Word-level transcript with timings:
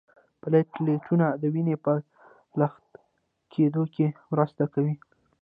پلیټلیټونه 0.41 1.25
د 1.41 1.43
وینې 1.53 1.75
په 1.85 1.93
لخته 2.59 2.99
کیدو 3.53 3.83
کې 3.93 4.07
مرسته 4.31 4.63
کوي 4.73 4.95